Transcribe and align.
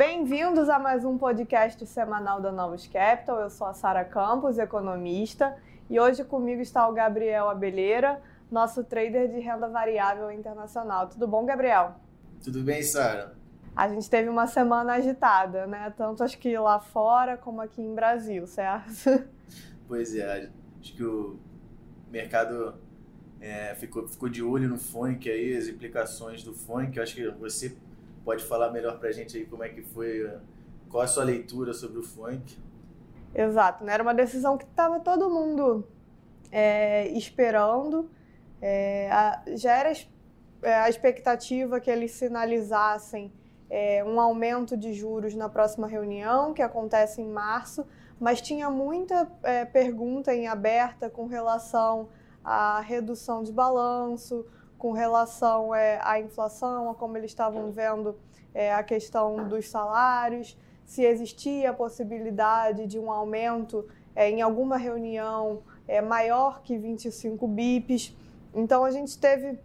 Bem-vindos 0.00 0.70
a 0.70 0.78
mais 0.78 1.04
um 1.04 1.18
podcast 1.18 1.84
semanal 1.84 2.40
da 2.40 2.50
Novos 2.50 2.86
Capital. 2.86 3.38
Eu 3.38 3.50
sou 3.50 3.66
a 3.66 3.74
Sara 3.74 4.02
Campos, 4.02 4.56
economista, 4.56 5.54
e 5.90 6.00
hoje 6.00 6.24
comigo 6.24 6.62
está 6.62 6.88
o 6.88 6.92
Gabriel 6.94 7.50
Abelheira, 7.50 8.18
nosso 8.50 8.82
trader 8.82 9.28
de 9.28 9.40
renda 9.40 9.68
variável 9.68 10.32
internacional. 10.32 11.06
Tudo 11.06 11.28
bom, 11.28 11.44
Gabriel? 11.44 11.96
Tudo 12.42 12.62
bem, 12.62 12.82
Sara. 12.82 13.34
A 13.76 13.90
gente 13.90 14.08
teve 14.08 14.30
uma 14.30 14.46
semana 14.46 14.94
agitada, 14.94 15.66
né? 15.66 15.92
Tanto 15.94 16.24
acho 16.24 16.38
que 16.38 16.56
lá 16.56 16.80
fora 16.80 17.36
como 17.36 17.60
aqui 17.60 17.82
em 17.82 17.94
Brasil, 17.94 18.46
certo? 18.46 19.28
Pois 19.86 20.14
é, 20.14 20.48
acho 20.80 20.94
que 20.94 21.04
o 21.04 21.38
mercado 22.10 22.74
é, 23.38 23.74
ficou, 23.74 24.08
ficou 24.08 24.30
de 24.30 24.42
olho 24.42 24.66
no 24.66 24.78
funk 24.78 25.28
aí, 25.28 25.54
as 25.54 25.68
implicações 25.68 26.42
do 26.42 26.54
funk. 26.54 26.96
Eu 26.96 27.02
acho 27.02 27.14
que 27.14 27.28
você 27.32 27.76
pode 28.24 28.44
falar 28.44 28.70
melhor 28.70 28.98
pra 28.98 29.12
gente 29.12 29.36
aí 29.36 29.46
como 29.46 29.62
é 29.62 29.68
que 29.68 29.82
foi, 29.82 30.30
qual 30.88 31.02
a 31.02 31.06
sua 31.06 31.24
leitura 31.24 31.72
sobre 31.72 31.98
o 31.98 32.02
funk. 32.02 32.58
Exato, 33.34 33.84
né? 33.84 33.94
Era 33.94 34.02
uma 34.02 34.14
decisão 34.14 34.58
que 34.58 34.64
estava 34.64 35.00
todo 35.00 35.30
mundo 35.30 35.86
é, 36.50 37.08
esperando. 37.08 38.10
É, 38.60 39.10
a, 39.10 39.42
já 39.54 39.76
era 39.76 39.92
é, 40.62 40.74
a 40.74 40.88
expectativa 40.88 41.80
que 41.80 41.90
eles 41.90 42.10
sinalizassem 42.12 43.32
é, 43.68 44.04
um 44.04 44.20
aumento 44.20 44.76
de 44.76 44.92
juros 44.92 45.34
na 45.34 45.48
próxima 45.48 45.86
reunião, 45.86 46.52
que 46.52 46.60
acontece 46.60 47.22
em 47.22 47.28
março, 47.28 47.86
mas 48.18 48.40
tinha 48.40 48.68
muita 48.68 49.30
é, 49.42 49.64
pergunta 49.64 50.34
em 50.34 50.48
aberta 50.48 51.08
com 51.08 51.26
relação 51.26 52.08
à 52.44 52.80
redução 52.80 53.42
de 53.42 53.52
balanço, 53.52 54.44
com 54.80 54.92
relação 54.92 55.74
é, 55.74 56.00
à 56.02 56.18
inflação, 56.18 56.88
a 56.88 56.94
como 56.94 57.14
eles 57.18 57.30
estavam 57.30 57.70
vendo 57.70 58.16
é, 58.54 58.72
a 58.72 58.82
questão 58.82 59.46
dos 59.46 59.68
salários, 59.68 60.56
se 60.86 61.04
existia 61.04 61.68
a 61.68 61.74
possibilidade 61.74 62.86
de 62.86 62.98
um 62.98 63.12
aumento 63.12 63.86
é, 64.16 64.30
em 64.30 64.40
alguma 64.40 64.78
reunião 64.78 65.62
é, 65.86 66.00
maior 66.00 66.62
que 66.62 66.78
25 66.78 67.46
bips. 67.46 68.16
Então 68.54 68.82
a 68.82 68.90
gente 68.90 69.18
teve 69.18 69.58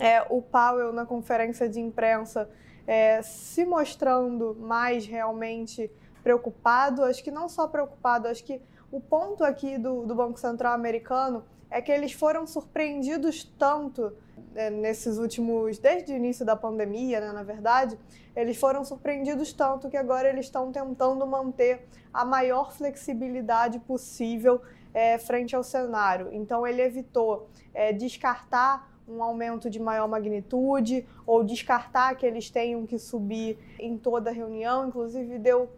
é, 0.00 0.20
o 0.28 0.42
Powell 0.42 0.92
na 0.92 1.06
conferência 1.06 1.68
de 1.68 1.78
imprensa 1.78 2.50
é, 2.88 3.22
se 3.22 3.64
mostrando 3.64 4.56
mais 4.58 5.06
realmente 5.06 5.88
preocupado. 6.24 7.04
Acho 7.04 7.22
que 7.22 7.30
não 7.30 7.48
só 7.48 7.68
preocupado, 7.68 8.26
acho 8.26 8.42
que 8.42 8.60
o 8.90 9.00
ponto 9.00 9.44
aqui 9.44 9.78
do, 9.78 10.04
do 10.04 10.14
Banco 10.16 10.40
Central 10.40 10.74
americano 10.74 11.44
é 11.70 11.80
que 11.80 11.92
eles 11.92 12.12
foram 12.12 12.46
surpreendidos 12.46 13.44
tanto 13.58 14.12
né, 14.52 14.70
nesses 14.70 15.18
últimos, 15.18 15.78
desde 15.78 16.12
o 16.12 16.16
início 16.16 16.44
da 16.44 16.56
pandemia, 16.56 17.20
né, 17.20 17.32
na 17.32 17.42
verdade, 17.42 17.98
eles 18.34 18.56
foram 18.56 18.84
surpreendidos 18.84 19.52
tanto 19.52 19.88
que 19.88 19.96
agora 19.96 20.28
eles 20.28 20.46
estão 20.46 20.72
tentando 20.72 21.26
manter 21.26 21.86
a 22.12 22.24
maior 22.24 22.72
flexibilidade 22.72 23.78
possível 23.80 24.60
é, 24.92 25.18
frente 25.18 25.54
ao 25.54 25.62
cenário. 25.62 26.28
Então, 26.32 26.66
ele 26.66 26.82
evitou 26.82 27.48
é, 27.72 27.92
descartar 27.92 28.90
um 29.06 29.22
aumento 29.22 29.68
de 29.68 29.80
maior 29.80 30.08
magnitude 30.08 31.06
ou 31.26 31.42
descartar 31.42 32.14
que 32.14 32.24
eles 32.24 32.48
tenham 32.48 32.86
que 32.86 32.98
subir 32.98 33.58
em 33.78 33.98
toda 33.98 34.30
a 34.30 34.32
reunião, 34.32 34.86
inclusive 34.86 35.38
deu 35.38 35.68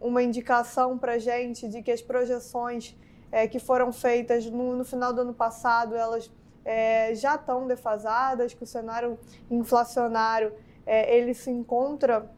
uma 0.00 0.22
indicação 0.22 0.98
para 0.98 1.18
gente 1.18 1.68
de 1.68 1.80
que 1.80 1.92
as 1.92 2.02
projeções 2.02 2.96
é, 3.32 3.48
que 3.48 3.58
foram 3.58 3.90
feitas 3.90 4.44
no, 4.46 4.76
no, 4.76 4.84
final 4.84 5.12
do 5.12 5.22
ano 5.22 5.32
passado, 5.32 5.96
elas 5.96 6.30
é, 6.64 7.14
já 7.14 7.34
estão 7.34 7.66
defasadas, 7.66 8.52
que 8.52 8.62
o 8.62 8.66
cenário 8.66 9.18
inflacionário 9.50 10.52
é, 10.86 11.16
ele 11.16 11.32
se 11.32 11.50
encontra 11.50 12.30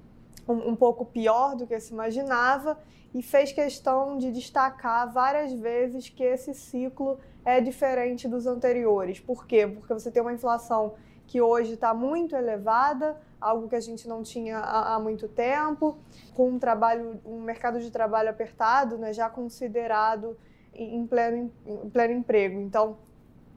um, 0.48 0.70
um, 0.70 0.76
pouco 0.76 1.04
pior 1.04 1.56
do 1.56 1.66
que 1.66 1.78
se 1.80 1.92
imaginava 1.92 2.78
e 3.12 3.22
fez 3.22 3.52
questão 3.52 4.16
de 4.16 4.30
destacar 4.30 5.12
várias 5.12 5.52
vezes 5.52 6.08
que 6.08 6.22
esse 6.22 6.54
ciclo 6.54 7.18
é 7.44 7.60
diferente 7.60 8.28
dos 8.28 8.46
anteriores. 8.46 9.18
Por 9.18 9.46
quê? 9.46 9.66
Porque 9.66 9.92
você 9.92 10.10
tem 10.10 10.22
uma 10.22 10.32
inflação 10.32 10.94
que 11.26 11.40
hoje 11.40 11.74
está 11.74 11.92
muito 11.92 12.36
elevada, 12.36 13.20
algo 13.40 13.68
que 13.68 13.74
a 13.74 13.80
gente 13.80 14.06
não 14.06 14.22
tinha 14.22 14.58
há, 14.58 14.94
há, 14.94 14.98
muito 15.00 15.26
tempo, 15.26 15.98
com 16.34 16.50
um 16.50 16.58
trabalho, 16.58 17.20
um 17.24 17.40
mercado 17.40 17.80
de 17.80 17.90
trabalho 17.90 18.30
apertado, 18.30 18.98
né, 18.98 19.12
já 19.12 19.28
considerado 19.28 20.36
em 20.74 21.06
pleno, 21.06 21.52
em 21.66 21.90
pleno 21.90 22.14
emprego. 22.14 22.60
Então, 22.60 22.96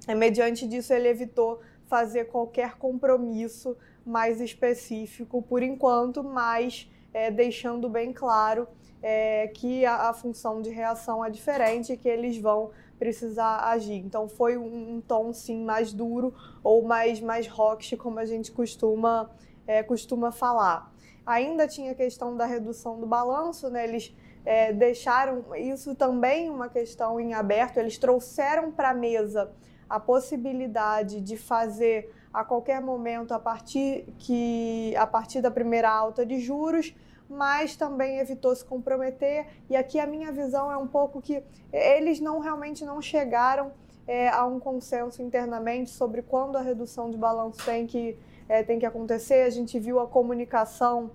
é, 0.08 0.16
mediante 0.16 0.68
disso, 0.68 0.94
ele 0.94 1.08
evitou 1.08 1.60
fazer 1.86 2.26
qualquer 2.26 2.76
compromisso 2.78 3.78
mais 4.06 4.40
específico 4.40 5.42
por 5.42 5.62
enquanto, 5.62 6.24
mas 6.24 6.90
é, 7.14 7.30
deixando 7.30 7.90
bem 7.90 8.14
claro 8.14 8.68
é, 9.02 9.48
que 9.48 9.86
a, 9.86 10.10
a, 10.10 10.14
função 10.14 10.62
de 10.62 10.70
reação 10.70 11.24
é 11.24 11.30
diferente 11.30 11.94
e 11.94 11.98
que 11.98 12.08
eles 12.08 12.38
vão 12.38 12.72
precisar 12.98 13.70
agir. 13.70 13.98
Então 13.98 14.28
foi 14.28 14.58
um, 14.58 14.96
um 14.96 15.02
tom 15.02 15.34
sim 15.34 15.64
mais 15.64 15.94
duro 15.94 16.34
ou 16.64 16.84
mais 16.84 17.20
mais 17.20 17.48
rocks, 17.48 17.98
como 17.98 18.20
a 18.20 18.26
gente 18.26 18.52
costuma 18.52 19.30
é, 19.66 19.84
costuma 19.84 20.32
falar. 20.32 20.94
Ainda 21.26 21.68
tinha 21.68 21.92
a 21.92 21.96
questão 21.96 22.38
da 22.38 22.46
redução 22.46 23.00
do 23.00 23.06
balanço, 23.06 23.70
né? 23.70 23.84
Eles 23.84 24.16
é, 24.48 24.72
deixaram 24.72 25.44
isso 25.58 25.94
também 25.94 26.50
uma 26.50 26.70
questão 26.70 27.20
em 27.20 27.34
aberto. 27.34 27.76
Eles 27.76 27.98
trouxeram 27.98 28.72
para 28.72 28.92
a 28.92 28.94
mesa 28.94 29.52
a 29.90 30.00
possibilidade 30.00 31.20
de 31.20 31.36
fazer 31.36 32.16
a 32.34 32.46
qualquer 32.46 32.80
momento 32.80 33.34
a 33.34 33.40
partir 33.40 34.06
que 34.18 34.96
a 34.96 35.06
partir 35.06 35.42
da 35.42 35.52
primeira 35.52 35.90
alta 35.90 36.26
de 36.26 36.40
juros, 36.40 36.96
mas 37.30 37.76
também 37.76 38.20
evitou 38.20 38.56
se 38.56 38.64
comprometer. 38.64 39.48
E 39.70 39.76
aqui 39.76 40.00
a 40.00 40.08
minha 40.08 40.32
visão 40.32 40.72
é 40.72 40.78
um 40.78 40.88
pouco 40.88 41.22
que 41.22 41.44
eles 41.74 42.22
não 42.22 42.40
realmente 42.40 42.86
não 42.86 43.02
chegaram 43.02 43.74
é, 44.08 44.30
a 44.30 44.46
um 44.46 44.62
consenso 44.62 45.22
internamente 45.22 45.90
sobre 45.90 46.22
quando 46.22 46.56
a 46.56 46.62
redução 46.62 47.12
de 47.12 47.18
balanço 47.18 47.66
tem 47.66 47.86
que 47.86 48.18
é, 48.48 48.64
tem 48.64 48.80
que 48.80 48.86
acontecer. 48.86 49.42
A 49.42 49.50
gente 49.50 49.78
viu 49.78 50.00
a 50.00 50.08
comunicação 50.08 51.12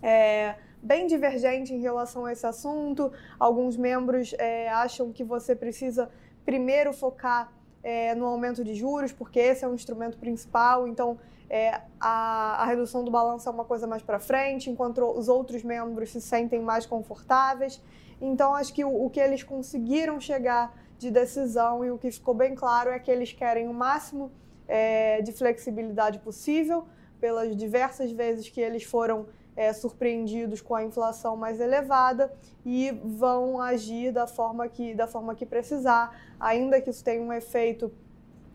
é, 0.00 0.54
bem 0.82 1.06
divergente 1.06 1.74
em 1.74 1.80
relação 1.80 2.24
a 2.24 2.32
esse 2.32 2.46
assunto. 2.46 3.12
Alguns 3.38 3.76
membros 3.76 4.34
é, 4.38 4.68
acham 4.68 5.12
que 5.12 5.22
você 5.22 5.54
precisa 5.54 6.10
primeiro 6.44 6.92
focar 6.92 7.52
é, 7.82 8.14
no 8.14 8.26
aumento 8.26 8.64
de 8.64 8.74
juros, 8.74 9.12
porque 9.12 9.38
esse 9.38 9.64
é 9.64 9.68
o 9.68 9.74
instrumento 9.74 10.18
principal. 10.18 10.86
Então, 10.86 11.18
é, 11.48 11.80
a, 11.98 12.62
a, 12.62 12.64
redução 12.66 13.02
do 13.02 13.10
balanço 13.10 13.48
é 13.48 13.52
uma 13.52 13.64
coisa 13.64 13.86
mais 13.86 14.02
para 14.02 14.18
frente, 14.18 14.70
enquanto 14.70 15.04
os 15.04 15.28
outros 15.28 15.62
membros 15.62 16.10
se 16.10 16.20
sentem 16.20 16.60
mais 16.60 16.86
confortáveis. 16.86 17.82
Então, 18.20 18.54
acho 18.54 18.72
que 18.72 18.84
o, 18.84 19.04
o, 19.04 19.10
que 19.10 19.18
eles 19.18 19.42
conseguiram 19.42 20.20
chegar 20.20 20.74
de 20.98 21.10
decisão 21.10 21.84
e 21.84 21.90
o 21.90 21.98
que 21.98 22.10
ficou 22.10 22.34
bem 22.34 22.54
claro 22.54 22.90
é 22.90 22.98
que 22.98 23.10
eles 23.10 23.32
querem 23.32 23.66
o 23.66 23.74
máximo 23.74 24.30
é, 24.68 25.22
de 25.22 25.32
flexibilidade 25.32 26.18
possível, 26.20 26.86
pelas 27.18 27.56
diversas 27.56 28.12
vezes 28.12 28.48
que 28.48 28.60
eles 28.60 28.84
foram 28.84 29.26
é, 29.60 29.74
surpreendidos 29.74 30.62
com 30.62 30.74
a 30.74 30.82
inflação 30.82 31.36
mais 31.36 31.60
elevada 31.60 32.32
e 32.64 32.90
vão 33.04 33.60
agir 33.60 34.10
da 34.10 34.26
forma 34.26 34.66
que, 34.66 34.94
da 34.94 35.06
forma 35.06 35.34
que 35.34 35.44
precisar, 35.44 36.18
ainda 36.40 36.80
que 36.80 36.88
isso 36.88 37.04
tenha 37.04 37.20
um 37.20 37.30
efeito 37.30 37.92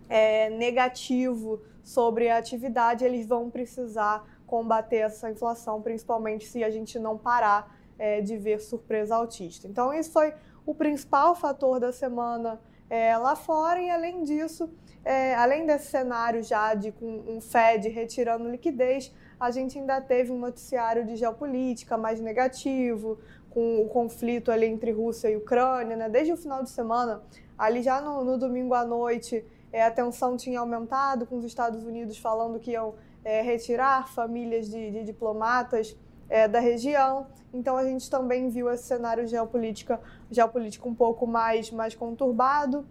é, 0.10 0.50
negativo 0.50 1.62
sobre 1.84 2.28
a 2.28 2.38
atividade, 2.40 3.06
eles 3.06 3.28
vão 3.28 3.52
precisar 3.52 4.28
combater 4.48 4.98
essa 4.98 5.30
inflação, 5.30 5.80
principalmente 5.80 6.48
se 6.48 6.64
a 6.64 6.72
gente 6.72 6.98
não 6.98 7.20
parar 7.20 7.78
é, 8.00 8.20
de 8.20 8.36
ver 8.36 8.60
surpresa 8.60 9.16
altista. 9.16 9.68
Então, 9.68 9.94
isso 9.94 10.12
foi 10.12 10.34
o 10.66 10.74
principal 10.74 11.36
fator 11.36 11.80
da 11.80 11.92
semana 11.92 12.60
é, 12.90 13.16
lá 13.16 13.36
fora, 13.36 13.80
e 13.80 13.92
além 13.92 14.24
disso, 14.24 14.68
é, 15.04 15.36
além 15.36 15.68
desse 15.68 15.86
cenário 15.92 16.42
já 16.42 16.74
de 16.74 16.92
com 16.92 17.24
um 17.28 17.40
Fed 17.40 17.90
retirando 17.90 18.50
liquidez, 18.50 19.14
a 19.40 19.52
gente 19.52 19.78
ainda 19.78 20.00
teve 20.02 20.32
um 20.32 20.40
noticiário 20.40 21.06
de 21.06 21.16
geopolítica 21.16 21.98
mais 21.98 22.20
negativo, 22.20 23.20
com 23.50 23.82
o 23.82 23.88
conflito 23.88 24.52
ali 24.52 24.66
entre 24.66 24.92
Rússia 24.92 25.30
e 25.30 25.38
Ucrânia, 25.38 25.96
né? 25.96 26.10
Desde 26.10 26.34
o 26.34 26.38
final 26.38 26.62
de 26.62 26.70
semana, 26.70 27.22
ali 27.58 27.82
já 27.82 28.02
no, 28.02 28.24
no 28.24 28.38
domingo 28.38 28.74
à 28.74 28.86
noite, 28.86 29.46
é, 29.72 29.84
a 29.84 29.92
tensão 29.92 30.36
tinha 30.36 30.60
aumentado, 30.60 31.26
com 31.26 31.38
os 31.38 31.46
Estados 31.46 31.84
Unidos 31.84 32.18
falando 32.18 32.60
que 32.60 32.72
iam 32.72 32.96
é, 33.24 33.42
retirar 33.42 34.08
famílias 34.10 34.70
de, 34.70 34.92
de 34.92 35.04
diplomatas 35.04 35.98
é, 36.30 36.48
da 36.48 36.60
região. 36.60 37.28
Então 37.54 37.78
a 37.78 37.84
gente 37.86 38.10
também 38.10 38.50
viu 38.50 38.70
esse 38.70 38.84
cenário 38.84 39.26
geopolítica, 39.28 40.00
geopolítico 40.30 40.90
um 40.90 40.96
pouco 40.96 41.26
mais, 41.26 41.72
mais 41.72 41.96
conturbado. 41.96 42.86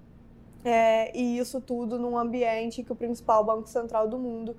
É, 0.64 1.14
e 1.14 1.38
isso 1.38 1.60
tudo 1.60 1.98
num 1.98 2.16
ambiente 2.16 2.82
que 2.82 2.90
o 2.90 2.96
principal 2.96 3.44
banco 3.44 3.68
central 3.68 4.08
do 4.08 4.18
mundo 4.18 4.56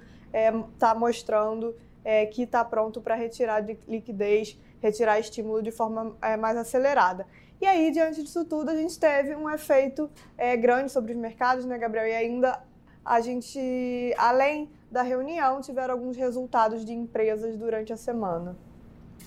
está 0.73 0.91
é, 0.91 0.93
mostrando 0.93 1.75
é, 2.03 2.25
que 2.25 2.43
está 2.43 2.63
pronto 2.63 3.01
para 3.01 3.15
retirar 3.15 3.61
de 3.61 3.77
liquidez, 3.87 4.59
retirar 4.81 5.19
estímulo 5.19 5.63
de 5.63 5.71
forma 5.71 6.15
é, 6.21 6.35
mais 6.37 6.57
acelerada. 6.57 7.25
E 7.61 7.65
aí, 7.65 7.89
diante 7.91 8.21
disso 8.21 8.43
tudo, 8.45 8.69
a 8.69 8.75
gente 8.75 8.99
teve 8.99 9.35
um 9.35 9.49
efeito 9.49 10.09
é, 10.37 10.55
grande 10.57 10.91
sobre 10.91 11.13
os 11.13 11.17
mercados, 11.17 11.65
né, 11.65 11.77
Gabriel? 11.77 12.07
E 12.07 12.13
ainda 12.13 12.61
a 13.03 13.21
gente, 13.21 14.13
além 14.17 14.69
da 14.91 15.01
reunião, 15.01 15.61
tiveram 15.61 15.93
alguns 15.93 16.17
resultados 16.17 16.83
de 16.83 16.93
empresas 16.93 17.55
durante 17.55 17.93
a 17.93 17.97
semana. 17.97 18.57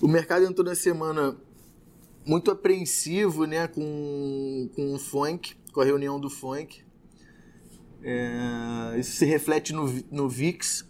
O 0.01 0.07
mercado 0.07 0.45
entrou 0.45 0.65
na 0.65 0.75
semana 0.75 1.35
muito 2.25 2.51
apreensivo 2.51 3.45
né, 3.45 3.67
com, 3.67 4.69
com 4.75 4.93
o 4.93 4.99
FONC, 4.99 5.55
com 5.73 5.81
a 5.81 5.85
reunião 5.85 6.19
do 6.19 6.29
FONC. 6.29 6.83
É, 8.01 8.97
isso 8.97 9.17
se 9.17 9.25
reflete 9.25 9.73
no, 9.73 9.85
no 10.11 10.29
VIX, 10.29 10.88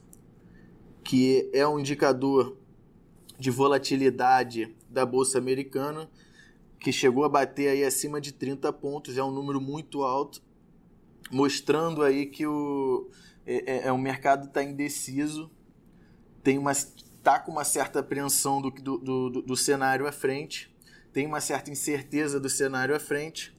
que 1.10 1.50
é 1.52 1.68
um 1.68 1.80
indicador 1.80 2.56
de 3.40 3.50
volatilidade 3.50 4.78
da 4.88 5.08
Bolsa 5.08 5.40
Americana, 5.40 6.08
que 6.80 6.92
chegou 6.92 7.24
a 7.24 7.30
bater 7.30 7.68
aí 7.68 7.84
acima 7.84 8.22
de 8.22 8.32
30 8.32 8.72
pontos, 8.74 9.18
é 9.18 9.24
um 9.24 9.32
número 9.32 9.60
muito 9.60 10.04
alto, 10.04 10.40
mostrando 11.32 12.04
aí 12.04 12.28
que 12.28 12.46
o, 12.46 13.10
é, 13.44 13.78
é, 13.78 13.88
é 13.88 13.92
o 13.92 13.98
mercado 13.98 14.50
está 14.50 14.62
indeciso, 14.62 15.50
tem 16.44 16.60
uma, 16.60 16.74
tá 17.24 17.40
com 17.40 17.54
uma 17.54 17.64
certa 17.64 18.02
apreensão 18.02 18.62
do, 18.62 18.70
do, 18.70 18.98
do, 19.00 19.42
do 19.42 19.58
cenário 19.58 20.06
à 20.06 20.12
frente, 20.12 20.72
tem 21.12 21.26
uma 21.26 21.42
certa 21.42 21.72
incerteza 21.72 22.40
do 22.40 22.52
cenário 22.52 22.96
à 22.96 23.00
frente. 23.00 23.52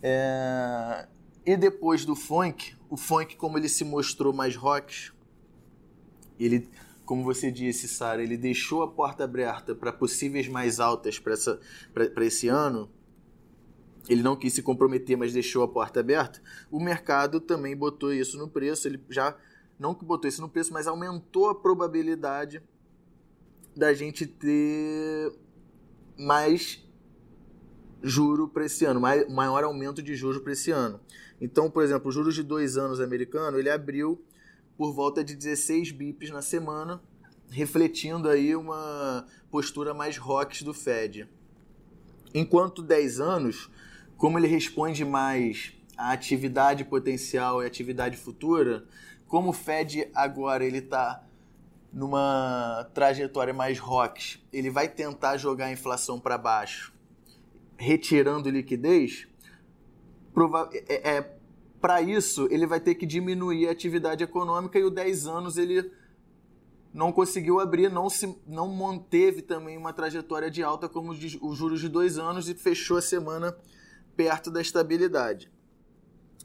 É... 0.00 1.08
E 1.44 1.56
depois 1.56 2.04
do 2.04 2.14
funk, 2.14 2.76
o 2.88 2.96
funk, 2.96 3.34
como 3.34 3.58
ele 3.58 3.68
se 3.68 3.82
mostrou 3.82 4.32
mais 4.32 4.54
rock, 4.54 5.10
ele, 6.44 6.68
como 7.04 7.22
você 7.22 7.50
disse, 7.50 7.88
Sara, 7.88 8.22
ele 8.22 8.36
deixou 8.36 8.82
a 8.82 8.88
porta 8.88 9.24
aberta 9.24 9.74
para 9.74 9.92
possíveis 9.92 10.48
mais 10.48 10.80
altas 10.80 11.18
para 11.18 12.24
esse 12.24 12.48
ano. 12.48 12.90
Ele 14.08 14.22
não 14.22 14.34
quis 14.34 14.54
se 14.54 14.62
comprometer, 14.62 15.16
mas 15.16 15.32
deixou 15.32 15.62
a 15.62 15.68
porta 15.68 16.00
aberta. 16.00 16.40
O 16.70 16.80
mercado 16.80 17.40
também 17.40 17.76
botou 17.76 18.12
isso 18.12 18.38
no 18.38 18.48
preço. 18.48 18.88
Ele 18.88 19.00
já 19.08 19.36
não 19.78 19.94
que 19.94 20.04
botou 20.04 20.28
isso 20.28 20.40
no 20.40 20.48
preço, 20.48 20.72
mas 20.72 20.86
aumentou 20.86 21.48
a 21.48 21.54
probabilidade 21.54 22.62
da 23.76 23.94
gente 23.94 24.26
ter 24.26 25.32
mais 26.18 26.86
juro 28.02 28.48
para 28.48 28.64
esse 28.64 28.84
ano, 28.84 29.00
maior 29.00 29.64
aumento 29.64 30.02
de 30.02 30.14
juros 30.14 30.42
para 30.42 30.52
esse 30.52 30.70
ano. 30.70 31.00
Então, 31.40 31.70
por 31.70 31.82
exemplo, 31.82 32.08
o 32.08 32.12
juros 32.12 32.34
de 32.34 32.42
dois 32.42 32.76
anos 32.76 33.00
americano, 33.00 33.58
ele 33.58 33.70
abriu 33.70 34.22
por 34.80 34.94
volta 34.94 35.22
de 35.22 35.36
16 35.36 35.92
bips 35.92 36.30
na 36.30 36.40
semana, 36.40 37.02
refletindo 37.50 38.30
aí 38.30 38.56
uma 38.56 39.26
postura 39.50 39.92
mais 39.92 40.16
rocks 40.16 40.62
do 40.62 40.72
Fed. 40.72 41.28
Enquanto 42.32 42.82
10 42.82 43.20
anos, 43.20 43.70
como 44.16 44.38
ele 44.38 44.46
responde 44.46 45.04
mais 45.04 45.74
à 45.98 46.12
atividade 46.12 46.82
potencial 46.82 47.62
e 47.62 47.66
atividade 47.66 48.16
futura, 48.16 48.86
como 49.28 49.50
o 49.50 49.52
Fed 49.52 50.10
agora 50.14 50.64
ele 50.64 50.78
está 50.78 51.26
numa 51.92 52.88
trajetória 52.94 53.52
mais 53.52 53.78
rocks, 53.78 54.42
ele 54.50 54.70
vai 54.70 54.88
tentar 54.88 55.36
jogar 55.36 55.66
a 55.66 55.72
inflação 55.72 56.18
para 56.18 56.38
baixo, 56.38 56.90
retirando 57.76 58.48
liquidez, 58.48 59.28
é, 60.88 61.16
é 61.18 61.39
para 61.80 62.02
isso 62.02 62.46
ele 62.50 62.66
vai 62.66 62.80
ter 62.80 62.94
que 62.94 63.06
diminuir 63.06 63.68
a 63.68 63.72
atividade 63.72 64.22
econômica 64.22 64.78
e 64.78 64.84
o 64.84 64.90
10 64.90 65.26
anos 65.26 65.56
ele 65.56 65.90
não 66.92 67.12
conseguiu 67.12 67.60
abrir, 67.60 67.90
não 67.90 68.10
se 68.10 68.36
não 68.46 68.68
manteve 68.68 69.42
também 69.42 69.78
uma 69.78 69.92
trajetória 69.92 70.50
de 70.50 70.62
alta 70.62 70.88
como 70.88 71.12
os 71.12 71.56
juros 71.56 71.80
de 71.80 71.88
dois 71.88 72.18
anos 72.18 72.48
e 72.48 72.54
fechou 72.54 72.96
a 72.96 73.02
semana 73.02 73.56
perto 74.16 74.50
da 74.50 74.60
estabilidade. 74.60 75.50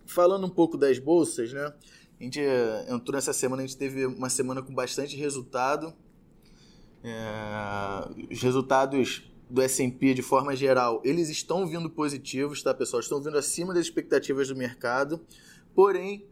Falando 0.05 0.45
um 0.45 0.49
pouco 0.49 0.77
das 0.77 0.99
bolsas, 0.99 1.51
né? 1.51 1.73
A 2.19 2.23
gente 2.23 2.39
entrou 2.87 3.15
nessa 3.15 3.33
semana, 3.33 3.63
a 3.63 3.65
gente 3.65 3.77
teve 3.77 4.05
uma 4.05 4.29
semana 4.29 4.61
com 4.61 4.73
bastante 4.73 5.17
resultado. 5.17 5.93
É, 7.03 8.31
os 8.31 8.41
resultados 8.41 9.29
do 9.49 9.61
S&P 9.61 10.13
de 10.13 10.21
forma 10.21 10.55
geral, 10.55 11.01
eles 11.03 11.29
estão 11.29 11.67
vindo 11.67 11.89
positivos, 11.89 12.63
tá, 12.63 12.73
pessoal? 12.73 12.99
Estão 12.99 13.21
vindo 13.21 13.37
acima 13.37 13.73
das 13.73 13.85
expectativas 13.85 14.47
do 14.47 14.55
mercado. 14.55 15.21
Porém, 15.73 16.25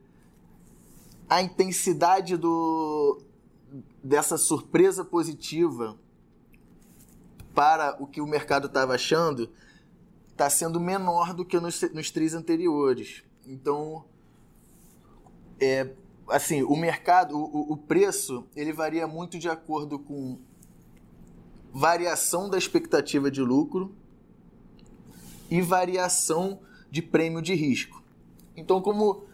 a 1.29 1.41
intensidade 1.41 2.37
do 2.37 3.21
dessa 4.03 4.37
surpresa 4.37 5.03
positiva 5.03 5.97
para 7.55 7.95
o 7.99 8.05
que 8.05 8.21
o 8.21 8.27
mercado 8.27 8.67
estava 8.67 8.93
achando 8.93 9.49
está 10.29 10.49
sendo 10.49 10.79
menor 10.79 11.33
do 11.33 11.45
que 11.45 11.59
nos, 11.59 11.81
nos 11.93 12.11
três 12.11 12.33
anteriores. 12.33 13.23
Então, 13.45 14.05
é, 15.59 15.91
assim, 16.27 16.63
o 16.63 16.75
mercado, 16.75 17.37
o, 17.37 17.73
o 17.73 17.77
preço, 17.77 18.45
ele 18.55 18.73
varia 18.73 19.07
muito 19.07 19.37
de 19.37 19.47
acordo 19.47 19.99
com 19.99 20.39
variação 21.73 22.47
da 22.49 22.57
expectativa 22.57 23.31
de 23.31 23.41
lucro 23.41 23.95
e 25.49 25.59
variação 25.59 26.59
de 26.91 27.01
prêmio 27.01 27.41
de 27.41 27.55
risco. 27.55 28.03
Então, 28.55 28.79
como 28.79 29.25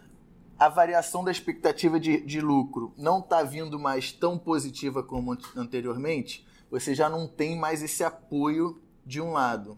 a 0.57 0.69
variação 0.69 1.23
da 1.23 1.31
expectativa 1.31 1.99
de, 1.99 2.21
de 2.21 2.39
lucro 2.39 2.93
não 2.97 3.19
está 3.19 3.43
vindo 3.43 3.77
mais 3.77 4.13
tão 4.13 4.37
positiva 4.37 5.03
como 5.03 5.37
anteriormente, 5.55 6.47
você 6.71 6.95
já 6.95 7.09
não 7.09 7.27
tem 7.27 7.57
mais 7.57 7.83
esse 7.83 8.03
apoio 8.03 8.81
de 9.05 9.19
um 9.19 9.31
lado. 9.31 9.77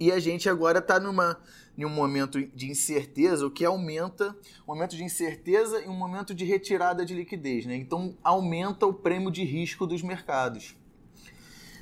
E 0.00 0.10
a 0.10 0.18
gente 0.18 0.48
agora 0.48 0.78
está 0.78 1.00
em 1.76 1.84
um 1.84 1.88
momento 1.88 2.40
de 2.40 2.70
incerteza, 2.70 3.46
o 3.46 3.50
que 3.50 3.64
aumenta 3.64 4.36
um 4.62 4.74
momento 4.74 4.96
de 4.96 5.04
incerteza 5.04 5.80
e 5.80 5.88
um 5.88 5.96
momento 5.96 6.34
de 6.34 6.44
retirada 6.44 7.04
de 7.04 7.14
liquidez. 7.14 7.66
Né? 7.66 7.76
Então 7.76 8.16
aumenta 8.22 8.86
o 8.86 8.94
prêmio 8.94 9.30
de 9.30 9.44
risco 9.44 9.86
dos 9.86 10.02
mercados. 10.02 10.76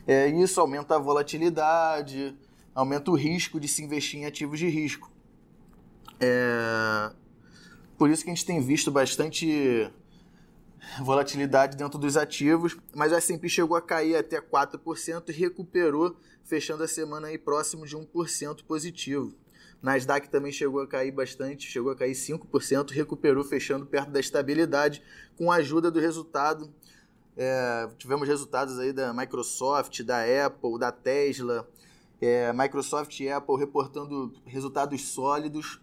É, 0.06 0.28
isso 0.28 0.60
aumenta 0.60 0.94
a 0.94 0.98
volatilidade, 0.98 2.36
aumenta 2.74 3.10
o 3.10 3.14
risco 3.14 3.58
de 3.58 3.66
se 3.66 3.82
investir 3.82 4.20
em 4.20 4.26
ativos 4.26 4.58
de 4.58 4.68
risco. 4.68 5.10
É, 6.20 7.12
por 7.98 8.10
isso 8.10 8.22
que 8.22 8.30
a 8.30 8.34
gente 8.34 8.46
tem 8.46 8.60
visto 8.60 8.90
bastante 8.90 9.90
volatilidade 11.00 11.76
dentro 11.76 11.98
dos 11.98 12.16
ativos, 12.16 12.76
mas 12.94 13.12
o 13.12 13.16
S&P 13.16 13.48
chegou 13.48 13.76
a 13.76 13.82
cair 13.82 14.16
até 14.16 14.40
4% 14.40 15.28
e 15.28 15.32
recuperou, 15.32 16.16
fechando 16.44 16.84
a 16.84 16.88
semana 16.88 17.28
aí 17.28 17.38
próximo 17.38 17.84
de 17.86 17.96
1% 17.96 18.62
positivo. 18.64 19.34
Nasdaq 19.82 20.28
também 20.28 20.52
chegou 20.52 20.80
a 20.80 20.86
cair 20.86 21.10
bastante, 21.10 21.68
chegou 21.68 21.92
a 21.92 21.96
cair 21.96 22.12
5%, 22.12 22.90
recuperou 22.90 23.44
fechando 23.44 23.86
perto 23.86 24.10
da 24.10 24.20
estabilidade 24.20 25.02
com 25.36 25.50
a 25.50 25.56
ajuda 25.56 25.90
do 25.90 26.00
resultado. 26.00 26.72
É, 27.36 27.88
tivemos 27.98 28.26
resultados 28.26 28.78
aí 28.78 28.92
da 28.92 29.12
Microsoft, 29.12 30.02
da 30.02 30.22
Apple, 30.46 30.78
da 30.78 30.90
Tesla, 30.90 31.68
é, 32.20 32.50
Microsoft 32.52 33.20
e 33.20 33.28
Apple 33.28 33.56
reportando 33.58 34.32
resultados 34.46 35.02
sólidos, 35.02 35.80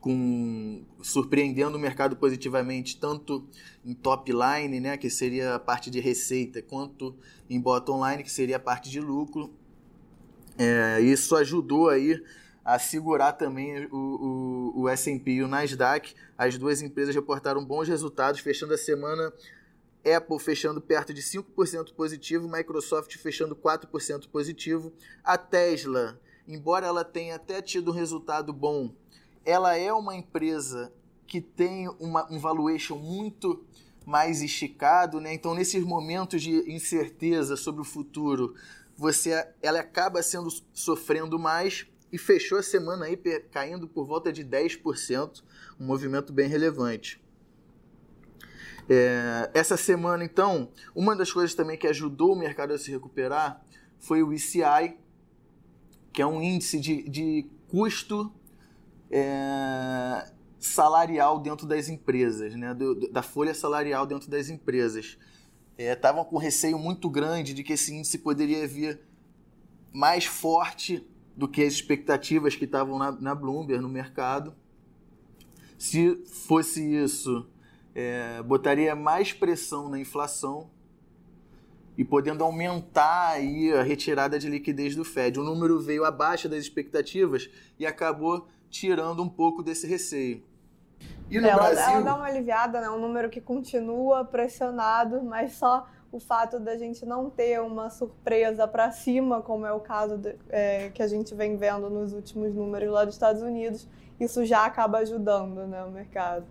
com 0.00 0.84
surpreendendo 1.00 1.76
o 1.76 1.80
mercado 1.80 2.16
positivamente 2.16 2.98
tanto 2.98 3.46
em 3.84 3.94
top 3.94 4.32
line, 4.32 4.80
né, 4.80 4.96
que 4.96 5.08
seria 5.08 5.54
a 5.54 5.58
parte 5.58 5.90
de 5.90 6.00
receita, 6.00 6.60
quanto 6.62 7.14
em 7.48 7.60
bottom 7.60 8.08
line, 8.08 8.22
que 8.22 8.32
seria 8.32 8.56
a 8.56 8.60
parte 8.60 8.90
de 8.90 9.00
lucro. 9.00 9.52
É, 10.58 11.00
isso 11.00 11.36
ajudou 11.36 11.88
aí 11.88 12.20
a 12.64 12.78
segurar 12.78 13.32
também 13.32 13.86
o, 13.86 14.72
o, 14.74 14.82
o 14.82 14.88
S&P 14.88 15.32
e 15.32 15.42
o 15.42 15.48
Nasdaq. 15.48 16.14
As 16.36 16.56
duas 16.56 16.82
empresas 16.82 17.14
reportaram 17.14 17.64
bons 17.64 17.88
resultados, 17.88 18.40
fechando 18.40 18.74
a 18.74 18.78
semana 18.78 19.32
Apple 20.04 20.38
fechando 20.38 20.80
perto 20.80 21.14
de 21.14 21.22
5% 21.22 21.94
positivo, 21.94 22.48
Microsoft 22.48 23.16
fechando 23.18 23.54
4% 23.54 24.28
positivo. 24.28 24.92
A 25.22 25.38
Tesla, 25.38 26.20
embora 26.46 26.86
ela 26.86 27.04
tenha 27.04 27.36
até 27.36 27.62
tido 27.62 27.90
um 27.90 27.94
resultado 27.94 28.52
bom, 28.52 28.94
ela 29.44 29.76
é 29.76 29.92
uma 29.92 30.14
empresa 30.14 30.92
que 31.26 31.40
tem 31.40 31.88
uma, 32.00 32.30
um 32.30 32.38
valuation 32.38 32.96
muito 32.96 33.64
mais 34.04 34.42
esticado, 34.42 35.20
né? 35.20 35.32
Então, 35.32 35.54
nesses 35.54 35.84
momentos 35.84 36.42
de 36.42 36.70
incerteza 36.70 37.56
sobre 37.56 37.80
o 37.80 37.84
futuro, 37.84 38.54
você, 38.96 39.46
ela 39.62 39.80
acaba 39.80 40.22
sendo 40.22 40.48
sofrendo 40.72 41.38
mais 41.38 41.86
e 42.12 42.18
fechou 42.18 42.58
a 42.58 42.62
semana 42.62 43.06
aí 43.06 43.16
caindo 43.50 43.88
por 43.88 44.04
volta 44.04 44.32
de 44.32 44.44
10%, 44.44 45.42
um 45.80 45.86
movimento 45.86 46.32
bem 46.32 46.48
relevante. 46.48 47.21
É, 48.88 49.50
essa 49.54 49.76
semana, 49.76 50.24
então, 50.24 50.68
uma 50.94 51.14
das 51.14 51.32
coisas 51.32 51.54
também 51.54 51.76
que 51.76 51.86
ajudou 51.86 52.32
o 52.32 52.36
mercado 52.38 52.72
a 52.72 52.78
se 52.78 52.90
recuperar 52.90 53.64
foi 53.98 54.22
o 54.22 54.32
ICI, 54.32 54.96
que 56.12 56.20
é 56.20 56.26
um 56.26 56.42
índice 56.42 56.78
de, 56.78 57.08
de 57.08 57.46
custo 57.68 58.32
é, 59.10 60.30
salarial 60.58 61.38
dentro 61.38 61.66
das 61.66 61.88
empresas, 61.88 62.54
né? 62.54 62.74
Do, 62.74 63.10
da 63.10 63.22
folha 63.22 63.54
salarial 63.54 64.06
dentro 64.06 64.30
das 64.30 64.48
empresas. 64.48 65.18
Estavam 65.78 66.22
é, 66.22 66.24
com 66.24 66.36
receio 66.36 66.78
muito 66.78 67.08
grande 67.08 67.54
de 67.54 67.62
que 67.62 67.72
esse 67.72 67.94
índice 67.94 68.18
poderia 68.18 68.66
vir 68.66 69.00
mais 69.92 70.24
forte 70.24 71.06
do 71.36 71.48
que 71.48 71.62
as 71.62 71.72
expectativas 71.72 72.54
que 72.54 72.64
estavam 72.64 72.98
na, 72.98 73.12
na 73.12 73.34
Bloomberg, 73.34 73.82
no 73.82 73.88
mercado. 73.88 74.54
Se 75.78 76.16
fosse 76.26 76.82
isso, 76.94 77.48
é, 77.94 78.42
botaria 78.42 78.94
mais 78.94 79.32
pressão 79.32 79.88
na 79.88 79.98
inflação. 79.98 80.70
e 81.96 82.02
podendo 82.04 82.42
aumentar 82.42 83.32
aí 83.32 83.70
a 83.70 83.82
retirada 83.82 84.38
de 84.38 84.48
liquidez 84.48 84.96
do 84.96 85.04
Fed. 85.04 85.38
O 85.38 85.44
número 85.44 85.78
veio 85.78 86.06
abaixo 86.06 86.48
das 86.48 86.60
expectativas 86.60 87.50
e 87.78 87.84
acabou 87.84 88.48
tirando 88.70 89.22
um 89.22 89.28
pouco 89.28 89.62
desse 89.62 89.86
receio. 89.86 90.42
E 91.30 91.38
no 91.38 91.46
ela, 91.46 91.70
Brasil... 91.70 91.94
ela 91.94 92.00
dá 92.00 92.14
uma 92.14 92.26
aliviada, 92.26 92.80
né? 92.80 92.88
Um 92.88 92.98
número 92.98 93.28
que 93.28 93.40
continua 93.40 94.24
pressionado, 94.24 95.22
mas 95.22 95.52
só 95.52 95.86
o 96.10 96.20
fato 96.20 96.60
da 96.60 96.76
gente 96.76 97.06
não 97.06 97.30
ter 97.30 97.60
uma 97.60 97.88
surpresa 97.88 98.68
para 98.68 98.90
cima, 98.90 99.40
como 99.40 99.64
é 99.64 99.72
o 99.72 99.80
caso 99.80 100.18
de, 100.18 100.36
é, 100.50 100.90
que 100.90 101.02
a 101.02 101.06
gente 101.06 101.34
vem 101.34 101.56
vendo 101.56 101.88
nos 101.88 102.12
últimos 102.12 102.54
números 102.54 102.90
lá 102.90 103.04
dos 103.04 103.14
Estados 103.14 103.40
Unidos, 103.40 103.88
isso 104.20 104.44
já 104.44 104.66
acaba 104.66 104.98
ajudando 104.98 105.66
né, 105.66 105.82
o 105.84 105.90
mercado. 105.90 106.46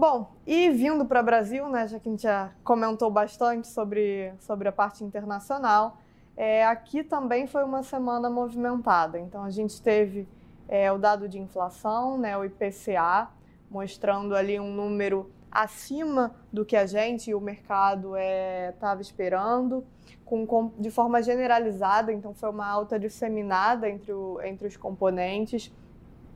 Bom, 0.00 0.32
e 0.46 0.70
vindo 0.70 1.04
para 1.04 1.20
o 1.20 1.22
Brasil, 1.22 1.68
né, 1.68 1.86
já 1.86 2.00
que 2.00 2.08
a 2.08 2.10
gente 2.10 2.22
já 2.22 2.50
comentou 2.64 3.10
bastante 3.10 3.68
sobre, 3.68 4.32
sobre 4.40 4.66
a 4.66 4.72
parte 4.72 5.04
internacional, 5.04 5.98
é, 6.34 6.64
aqui 6.64 7.04
também 7.04 7.46
foi 7.46 7.62
uma 7.64 7.82
semana 7.82 8.30
movimentada. 8.30 9.18
Então, 9.18 9.44
a 9.44 9.50
gente 9.50 9.82
teve 9.82 10.26
é, 10.66 10.90
o 10.90 10.96
dado 10.96 11.28
de 11.28 11.38
inflação, 11.38 12.16
né, 12.16 12.34
o 12.34 12.42
IPCA, 12.46 13.28
mostrando 13.70 14.34
ali 14.34 14.58
um 14.58 14.72
número 14.72 15.30
acima 15.52 16.34
do 16.50 16.64
que 16.64 16.76
a 16.76 16.86
gente 16.86 17.28
e 17.28 17.34
o 17.34 17.40
mercado 17.40 18.14
estava 18.70 19.00
é, 19.00 19.02
esperando, 19.02 19.84
com, 20.24 20.46
com, 20.46 20.72
de 20.78 20.90
forma 20.90 21.22
generalizada, 21.22 22.10
então 22.10 22.32
foi 22.32 22.48
uma 22.48 22.66
alta 22.66 22.98
disseminada 22.98 23.86
entre, 23.86 24.14
o, 24.14 24.40
entre 24.40 24.66
os 24.66 24.78
componentes, 24.78 25.70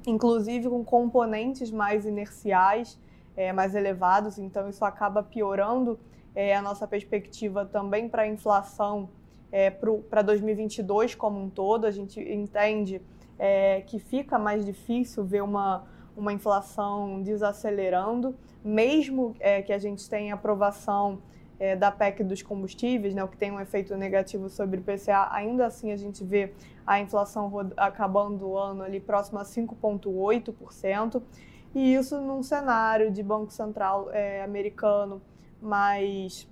inclusive 0.07 0.69
com 0.69 0.85
componentes 0.85 1.71
mais 1.71 2.05
inerciais, 2.05 3.03
é, 3.37 3.53
mais 3.53 3.75
elevados, 3.75 4.39
então 4.39 4.69
isso 4.69 4.85
acaba 4.85 5.23
piorando 5.23 5.99
é, 6.35 6.55
a 6.55 6.63
nossa 6.63 6.87
perspectiva 6.87 7.65
também 7.65 8.09
para 8.09 8.23
a 8.23 8.27
inflação 8.27 9.09
é, 9.53 9.71
para 9.71 10.23
2022 10.23 11.15
como 11.15 11.41
um 11.41 11.49
todo. 11.49 11.87
A 11.87 11.91
gente 11.91 12.21
entende 12.21 13.01
é, 13.39 13.83
que 13.83 13.99
fica 13.99 14.39
mais 14.39 14.65
difícil 14.65 15.25
ver 15.25 15.43
uma, 15.43 15.85
uma 16.17 16.33
inflação 16.33 17.23
desacelerando, 17.23 18.35
mesmo 18.65 19.35
é, 19.39 19.63
que 19.63 19.73
a 19.73 19.79
gente 19.79 20.09
tenha 20.09 20.35
aprovação 20.35 21.21
é, 21.59 21.77
da 21.77 21.91
PEC 21.91 22.25
dos 22.25 22.43
combustíveis, 22.43 23.15
né, 23.15 23.23
o 23.23 23.29
que 23.29 23.37
tem 23.37 23.53
um 23.53 23.61
efeito 23.61 23.97
negativo 23.97 24.49
sobre 24.49 24.79
o 24.79 24.81
IPCA, 24.81 25.29
ainda 25.31 25.67
assim 25.67 25.93
a 25.93 25.97
gente 25.97 26.25
vê 26.25 26.53
a 26.87 26.99
inflação 27.01 27.51
acabando 27.77 28.49
o 28.49 28.59
ano 28.59 28.83
ali 28.83 29.01
próximo 29.01 29.39
a 29.39 29.45
5,8%. 29.45 31.23
E 31.75 31.95
isso 31.95 32.21
num 32.21 32.43
cenário 32.43 33.11
de 33.11 33.23
Banco 33.23 33.53
Central 33.53 34.09
é, 34.13 34.43
americano 34.43 35.21
mais, 35.61 36.49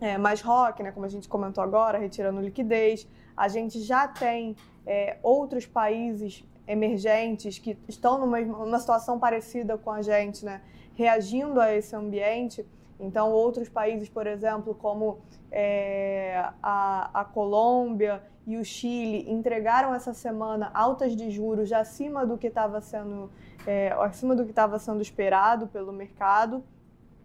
é, 0.00 0.16
mais 0.16 0.40
rock, 0.40 0.82
né, 0.82 0.92
como 0.92 1.04
a 1.06 1.08
gente 1.08 1.28
comentou 1.28 1.64
agora, 1.64 1.98
retirando 1.98 2.40
liquidez. 2.40 3.08
A 3.36 3.48
gente 3.48 3.80
já 3.80 4.06
tem 4.06 4.54
é, 4.86 5.18
outros 5.22 5.66
países 5.66 6.44
emergentes 6.68 7.58
que 7.58 7.76
estão 7.88 8.18
numa, 8.18 8.40
numa 8.40 8.78
situação 8.78 9.18
parecida 9.18 9.76
com 9.76 9.90
a 9.90 10.02
gente, 10.02 10.44
né, 10.44 10.62
reagindo 10.94 11.60
a 11.60 11.74
esse 11.74 11.96
ambiente. 11.96 12.64
Então, 13.00 13.32
outros 13.32 13.68
países, 13.68 14.08
por 14.08 14.26
exemplo, 14.26 14.74
como 14.74 15.18
é, 15.50 16.44
a, 16.62 17.10
a 17.20 17.24
Colômbia 17.24 18.22
e 18.46 18.56
o 18.56 18.64
Chile, 18.64 19.30
entregaram 19.30 19.94
essa 19.94 20.12
semana 20.12 20.70
altas 20.72 21.14
de 21.14 21.30
juros 21.30 21.72
acima 21.72 22.26
do 22.26 22.38
que 22.38 22.46
estava 22.46 22.80
sendo 22.80 23.30
é, 23.66 23.92
acima 24.00 24.34
do 24.34 24.44
que 24.44 24.50
estava 24.50 24.78
sendo 24.78 25.02
esperado 25.02 25.66
pelo 25.66 25.92
mercado. 25.92 26.64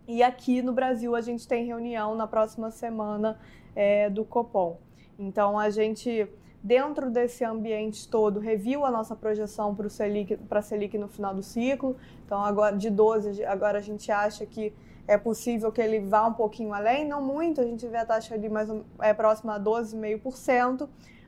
E 0.07 0.21
aqui 0.21 0.61
no 0.61 0.73
Brasil 0.73 1.15
a 1.15 1.21
gente 1.21 1.47
tem 1.47 1.65
reunião 1.65 2.15
na 2.15 2.27
próxima 2.27 2.69
semana 2.69 3.39
é, 3.75 4.09
do 4.09 4.23
Copom. 4.23 4.77
Então 5.17 5.57
a 5.57 5.69
gente, 5.69 6.27
dentro 6.61 7.09
desse 7.09 7.43
ambiente 7.43 8.07
todo, 8.07 8.39
reviu 8.39 8.85
a 8.85 8.91
nossa 8.91 9.15
projeção 9.15 9.73
para 9.73 9.87
a 9.87 9.89
Selic, 9.89 10.37
Selic 10.61 10.97
no 10.97 11.07
final 11.07 11.33
do 11.33 11.41
ciclo. 11.41 11.95
Então 12.25 12.43
agora 12.43 12.75
de 12.75 12.89
12, 12.89 13.43
agora 13.45 13.79
a 13.79 13.81
gente 13.81 14.11
acha 14.11 14.45
que 14.45 14.73
é 15.07 15.17
possível 15.17 15.71
que 15.71 15.81
ele 15.81 15.99
vá 15.99 16.25
um 16.27 16.33
pouquinho 16.33 16.73
além, 16.73 17.07
não 17.07 17.21
muito, 17.21 17.61
a 17.61 17.63
gente 17.63 17.87
vê 17.87 17.97
a 17.97 18.05
taxa 18.05 18.33
ali 18.33 18.49
mais 18.49 18.69
é, 18.99 19.13
próxima 19.13 19.55
a 19.55 19.59
12,5%, 19.59 20.87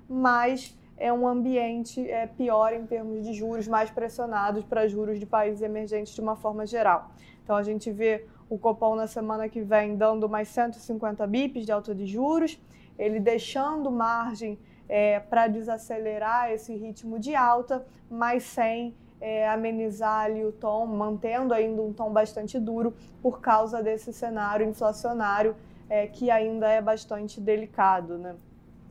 mas 0.09 0.77
é 0.97 1.13
um 1.13 1.27
ambiente 1.27 2.09
é, 2.09 2.25
pior 2.25 2.73
em 2.73 2.85
termos 2.85 3.23
de 3.23 3.33
juros, 3.33 3.67
mais 3.67 3.89
pressionados 3.91 4.63
para 4.63 4.87
juros 4.87 5.19
de 5.19 5.25
países 5.25 5.61
emergentes 5.61 6.13
de 6.13 6.21
uma 6.21 6.35
forma 6.35 6.65
geral. 6.65 7.11
Então 7.43 7.55
a 7.55 7.63
gente 7.63 7.91
vê 7.91 8.25
o 8.49 8.57
Copom 8.57 8.95
na 8.95 9.07
semana 9.07 9.47
que 9.47 9.61
vem 9.61 9.95
dando 9.95 10.27
mais 10.27 10.47
150 10.47 11.25
bips 11.27 11.65
de 11.65 11.71
alta 11.71 11.93
de 11.93 12.05
juros, 12.05 12.59
ele 12.97 13.19
deixando 13.19 13.91
margem 13.91 14.57
é, 14.89 15.19
para 15.19 15.47
desacelerar 15.47 16.51
esse 16.51 16.73
ritmo 16.73 17.19
de 17.19 17.35
alta, 17.35 17.85
mas 18.09 18.43
sem 18.43 18.95
é, 19.19 19.47
amenizar 19.47 20.25
ali 20.25 20.45
o 20.45 20.51
tom, 20.51 20.85
mantendo 20.85 21.53
ainda 21.53 21.81
um 21.81 21.93
tom 21.93 22.11
bastante 22.11 22.59
duro 22.59 22.93
por 23.21 23.39
causa 23.39 23.81
desse 23.81 24.13
cenário 24.13 24.67
inflacionário 24.67 25.55
é, 25.89 26.07
que 26.07 26.29
ainda 26.29 26.69
é 26.69 26.81
bastante 26.81 27.41
delicado. 27.41 28.17
Né? 28.17 28.35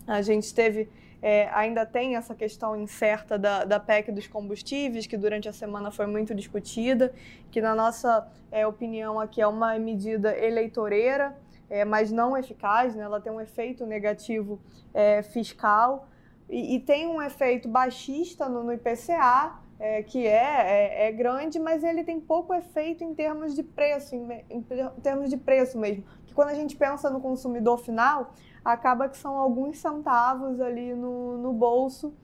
A 0.07 0.23
gente 0.23 0.55
teve 0.55 0.89
é, 1.23 1.49
ainda 1.53 1.85
tem 1.87 2.15
essa 2.15 2.35
questão 2.35 2.77
incerta 2.77 3.39
da, 3.39 3.65
da 3.65 3.81
PEC 3.81 4.13
dos 4.13 4.27
combustíveis, 4.27 5.07
que 5.07 5.17
durante 5.17 5.49
a 5.49 5.53
semana 5.53 5.91
foi 5.91 6.07
muito 6.07 6.35
discutida, 6.35 7.13
que, 7.51 7.61
na 7.61 7.75
nossa 7.75 8.29
é, 8.51 8.67
opinião, 8.67 9.19
aqui 9.19 9.41
é 9.41 9.47
uma 9.47 9.79
medida 9.79 10.37
eleitoreira, 10.37 11.37
é, 11.69 11.85
mas 11.85 12.13
não 12.13 12.37
eficaz, 12.37 12.95
né? 12.95 13.03
ela 13.03 13.21
tem 13.21 13.33
um 13.33 13.41
efeito 13.41 13.85
negativo 13.87 14.61
é, 14.95 15.23
fiscal 15.23 16.07
e, 16.49 16.77
e, 16.77 16.81
tem 16.81 17.09
um 17.09 17.21
efeito 17.21 17.69
baixista 17.69 18.49
no, 18.49 18.63
no 18.63 18.73
IPCA, 18.73 19.59
é, 19.79 20.03
que 20.03 20.27
é, 20.27 20.31
é, 20.33 21.09
é, 21.09 21.13
grande, 21.13 21.59
mas 21.59 21.85
ele 21.85 22.03
tem 22.03 22.19
pouco 22.21 22.55
efeito 22.55 23.05
em 23.05 23.15
termos 23.15 23.55
de 23.55 23.63
preço, 23.63 24.15
em, 24.15 24.45
em, 24.49 24.63
termos 25.03 25.29
de 25.29 25.37
preço 25.37 25.79
mesmo. 25.79 26.05
Que 26.27 26.35
quando 26.35 26.49
a 26.49 26.55
gente 26.55 26.77
pensa 26.77 27.11
no 27.11 27.21
consumidor 27.21 27.79
final, 27.79 28.33
acaba 28.65 29.09
que 29.09 29.17
são 29.17 29.37
alguns 29.37 29.79
centavos 29.79 30.61
ali 30.61 30.95
no, 30.95 31.39
no 31.39 31.53
bolso. 31.53 32.15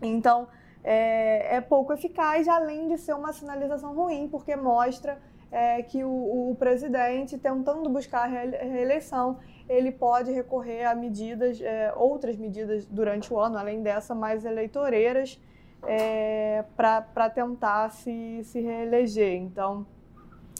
Então, 0.00 0.46
é, 0.84 1.56
é, 1.56 1.60
pouco 1.60 1.92
eficaz, 1.92 2.46
além 2.46 2.88
de 2.88 2.98
ser 2.98 3.14
uma 3.14 3.32
sinalização 3.32 3.94
ruim, 3.94 4.28
porque 4.28 4.54
mostra 4.54 5.18
é, 5.50 5.82
que 5.82 6.04
o, 6.04 6.50
o, 6.50 6.56
presidente, 6.56 7.38
tentando 7.38 7.88
buscar 7.88 8.24
a 8.24 8.26
reeleição, 8.26 9.38
ele 9.68 9.90
pode 9.90 10.30
recorrer 10.30 10.84
a 10.84 10.94
medidas, 10.94 11.60
é, 11.60 11.92
outras 11.96 12.36
medidas 12.36 12.84
durante 12.86 13.32
o 13.32 13.38
ano, 13.38 13.56
além 13.56 13.82
dessa, 13.82 14.14
mais 14.14 14.44
eleitoreiras, 14.44 15.40
é, 15.86 16.64
para 16.76 17.30
tentar 17.30 17.90
se, 17.90 18.42
se 18.44 18.60
reeleger. 18.60 19.34
Então, 19.34 19.86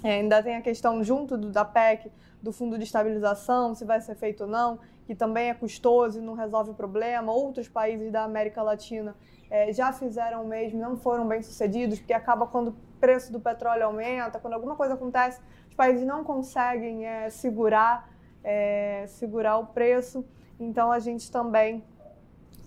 é, 0.03 0.15
ainda 0.15 0.43
tem 0.43 0.57
a 0.57 0.63
questão, 0.63 1.03
junto 1.03 1.37
do, 1.37 1.51
da 1.51 1.65
PEC, 1.65 2.11
do 2.43 2.53
fundo 2.53 2.77
de 2.77 2.85
estabilização, 2.85 3.75
se 3.75 3.85
vai 3.85 4.01
ser 4.01 4.15
feito 4.15 4.45
ou 4.45 4.49
não 4.49 4.79
que 5.07 5.15
também 5.15 5.51
é 5.51 5.55
custoso 5.55 6.19
e 6.19 6.23
não 6.23 6.35
resolve 6.35 6.71
o 6.71 6.75
problema. 6.75 7.33
Outros 7.33 7.69
países 7.69 8.11
da 8.11 8.25
América 8.25 8.63
Latina 8.63 9.15
é, 9.51 9.73
já 9.73 9.93
fizeram 9.93 10.45
o 10.45 10.49
mesmo, 10.49 10.81
não 10.81 10.97
foram 10.97 11.27
bem 11.27 11.43
sucedidos, 11.43 11.99
porque 11.99 12.13
acaba 12.13 12.47
quando 12.47 12.69
o 12.69 12.77
preço 12.99 13.31
do 13.31 13.39
petróleo 13.39 13.85
aumenta, 13.85 14.39
quando 14.39 14.55
alguma 14.55 14.75
coisa 14.75 14.95
acontece, 14.95 15.41
os 15.69 15.75
países 15.75 16.07
não 16.07 16.25
conseguem 16.25 17.07
é, 17.07 17.29
segurar, 17.29 18.09
é, 18.43 19.05
segurar 19.09 19.59
o 19.59 19.67
preço. 19.67 20.25
Então 20.59 20.91
a 20.91 20.99
gente 20.99 21.31
também 21.31 21.85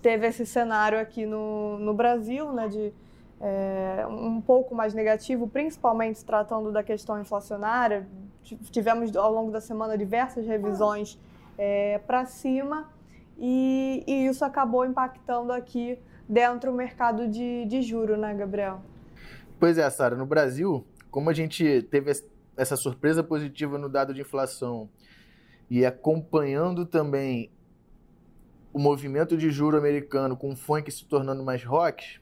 teve 0.00 0.26
esse 0.26 0.46
cenário 0.46 0.98
aqui 0.98 1.26
no, 1.26 1.78
no 1.78 1.94
Brasil, 1.94 2.52
né, 2.52 2.68
de 2.68 2.92
é, 3.40 4.06
um 4.08 4.40
pouco 4.40 4.74
mais 4.74 4.94
negativo, 4.94 5.48
principalmente 5.48 6.24
tratando 6.24 6.72
da 6.72 6.82
questão 6.82 7.20
inflacionária. 7.20 8.06
Tivemos 8.70 9.14
ao 9.16 9.32
longo 9.32 9.50
da 9.50 9.60
semana 9.60 9.96
diversas 9.96 10.46
revisões 10.46 11.18
é, 11.56 11.98
para 11.98 12.24
cima 12.24 12.88
e, 13.38 14.02
e, 14.06 14.26
isso 14.26 14.44
acabou 14.44 14.84
impactando 14.84 15.52
aqui 15.52 15.98
dentro 16.28 16.70
do 16.70 16.76
mercado 16.76 17.28
de, 17.28 17.64
de 17.66 17.82
juro, 17.82 18.16
né, 18.16 18.34
Gabriel? 18.34 18.80
Pois 19.60 19.78
é, 19.78 19.88
Sara. 19.90 20.16
No 20.16 20.26
Brasil, 20.26 20.84
como 21.10 21.30
a 21.30 21.32
gente 21.32 21.82
teve 21.90 22.12
essa 22.56 22.76
surpresa 22.76 23.22
positiva 23.22 23.78
no 23.78 23.88
dado 23.88 24.12
de 24.12 24.22
inflação 24.22 24.88
e 25.70 25.84
acompanhando 25.84 26.84
também 26.86 27.50
o 28.78 28.80
movimento 28.80 29.36
de 29.36 29.50
juro 29.50 29.76
americano 29.76 30.36
com 30.36 30.52
o 30.52 30.56
funk 30.56 30.88
se 30.92 31.04
tornando 31.04 31.42
mais 31.42 31.64
rock, 31.64 32.20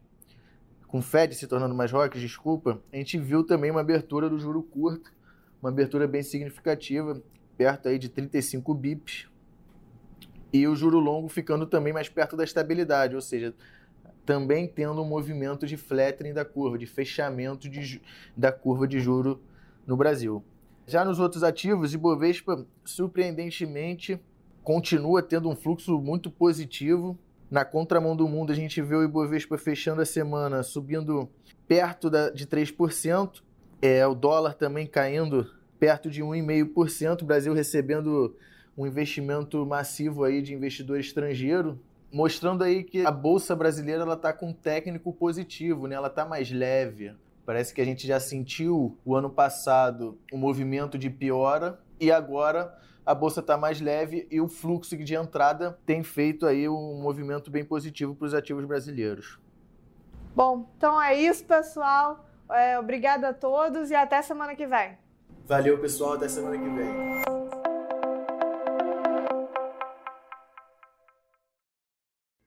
com 0.86 1.00
o 1.00 1.02
Fed 1.02 1.34
se 1.34 1.46
tornando 1.46 1.75
mais 1.75 1.92
rock, 1.92 2.18
desculpa, 2.18 2.80
a 2.90 2.96
gente 2.96 3.18
viu 3.18 3.44
também 3.44 3.70
uma 3.70 3.82
abertura 3.82 4.26
do 4.30 4.38
juro 4.38 4.62
curto, 4.62 5.12
uma 5.60 5.68
abertura 5.68 6.08
bem 6.08 6.22
significativa, 6.22 7.22
perto 7.58 7.90
aí 7.90 7.98
de 7.98 8.08
35 8.08 8.72
bips, 8.72 9.28
e 10.50 10.66
o 10.66 10.75
juro 10.75 10.98
longo 10.98 11.28
ficando 11.28 11.66
também 11.66 11.92
mais 11.92 12.08
perto 12.08 12.38
da 12.38 12.44
estabilidade, 12.44 13.14
ou 13.14 13.20
seja, 13.20 13.54
também 14.25 14.66
tendo 14.66 15.02
um 15.02 15.06
movimento 15.06 15.66
de 15.66 15.76
flattening 15.76 16.32
da 16.32 16.44
curva, 16.46 16.78
de 16.78 16.86
fechamento 16.86 17.68
de, 17.68 18.00
da 18.34 18.50
curva 18.50 18.88
de 18.88 18.98
juro 18.98 19.42
no 19.86 19.94
Brasil. 19.94 20.42
Já 20.86 21.04
nos 21.04 21.18
outros 21.20 21.42
ativos, 21.42 21.92
Ibovespa 21.92 22.66
surpreendentemente 22.82 24.18
continua 24.66 25.23
tendo 25.23 25.49
um 25.49 25.54
fluxo 25.54 25.96
muito 26.00 26.28
positivo. 26.28 27.16
Na 27.49 27.64
contramão 27.64 28.16
do 28.16 28.26
mundo, 28.26 28.50
a 28.50 28.54
gente 28.56 28.82
vê 28.82 28.96
o 28.96 29.04
Ibovespa 29.04 29.56
fechando 29.56 30.02
a 30.02 30.04
semana 30.04 30.64
subindo 30.64 31.28
perto 31.68 32.11
da, 32.11 32.30
de 32.30 32.49
3%, 32.49 33.42
é, 33.80 34.04
o 34.04 34.12
dólar 34.12 34.54
também 34.54 34.85
caindo 34.85 35.49
perto 35.78 36.11
de 36.11 36.20
1,5%, 36.20 37.23
o 37.23 37.25
Brasil 37.25 37.54
recebendo 37.54 38.35
um 38.76 38.85
investimento 38.85 39.64
massivo 39.64 40.25
aí 40.25 40.42
de 40.42 40.52
investidor 40.52 40.99
estrangeiro, 40.99 41.78
mostrando 42.12 42.64
aí 42.64 42.82
que 42.82 43.06
a 43.06 43.12
bolsa 43.12 43.54
brasileira 43.54 44.02
ela 44.02 44.14
está 44.14 44.32
com 44.32 44.49
um 44.49 44.52
técnico 44.52 45.12
positivo, 45.12 45.87
né? 45.87 45.94
Ela 45.94 46.08
está 46.08 46.25
mais 46.25 46.50
leve. 46.50 47.14
Parece 47.44 47.73
que 47.73 47.80
a 47.80 47.85
gente 47.85 48.04
já 48.04 48.18
sentiu 48.18 48.99
o 49.04 49.14
ano 49.14 49.30
passado 49.30 50.18
o 50.32 50.35
um 50.35 50.38
movimento 50.40 50.99
de 50.99 51.08
piora 51.08 51.78
e 52.00 52.11
agora 52.11 52.76
a 53.06 53.14
bolsa 53.14 53.38
está 53.38 53.56
mais 53.56 53.80
leve 53.80 54.26
e 54.28 54.40
o 54.40 54.48
fluxo 54.48 54.96
de 54.96 55.14
entrada 55.14 55.78
tem 55.86 56.02
feito 56.02 56.44
aí 56.44 56.68
um 56.68 57.00
movimento 57.00 57.52
bem 57.52 57.64
positivo 57.64 58.16
para 58.16 58.26
os 58.26 58.34
ativos 58.34 58.64
brasileiros. 58.64 59.38
Bom, 60.34 60.68
então 60.76 61.00
é 61.00 61.14
isso, 61.14 61.44
pessoal. 61.44 62.28
É, 62.50 62.76
obrigada 62.78 63.28
a 63.28 63.32
todos 63.32 63.90
e 63.90 63.94
até 63.94 64.20
semana 64.22 64.56
que 64.56 64.66
vem. 64.66 64.98
Valeu, 65.46 65.80
pessoal. 65.80 66.14
Até 66.14 66.28
semana 66.28 66.58
que 66.58 66.68
vem. 66.68 67.46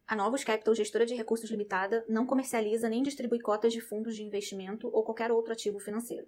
A 0.06 0.16
Novos 0.16 0.44
Capital 0.44 0.75
Gestora 0.75 1.06
de 1.06 1.16
Recursos 1.16 1.50
Limitada 1.50 2.04
não 2.10 2.25
comercializa 2.25 2.89
nem 2.89 3.01
distribui 3.01 3.39
cotas 3.39 3.72
de 3.72 3.80
fundos 3.80 4.16
de 4.16 4.24
investimento 4.24 4.89
ou 4.92 5.04
qualquer 5.04 5.32
outro 5.32 5.54
ativo 5.54 5.80
financeiro. 5.80 6.28